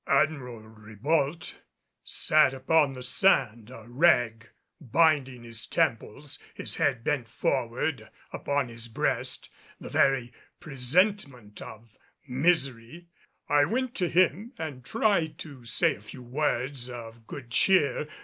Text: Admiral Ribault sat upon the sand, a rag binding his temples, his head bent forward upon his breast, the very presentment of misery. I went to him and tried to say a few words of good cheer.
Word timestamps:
Admiral 0.07 0.61
Ribault 0.61 1.61
sat 2.03 2.55
upon 2.55 2.93
the 2.93 3.03
sand, 3.03 3.69
a 3.69 3.85
rag 3.87 4.49
binding 4.79 5.43
his 5.43 5.67
temples, 5.67 6.39
his 6.55 6.77
head 6.77 7.03
bent 7.03 7.27
forward 7.29 8.09
upon 8.33 8.67
his 8.67 8.87
breast, 8.87 9.51
the 9.79 9.91
very 9.91 10.33
presentment 10.59 11.61
of 11.61 11.95
misery. 12.27 13.09
I 13.47 13.65
went 13.65 13.93
to 13.97 14.09
him 14.09 14.53
and 14.57 14.83
tried 14.83 15.37
to 15.37 15.65
say 15.65 15.93
a 15.93 16.01
few 16.01 16.23
words 16.23 16.89
of 16.89 17.27
good 17.27 17.51
cheer. 17.51 18.07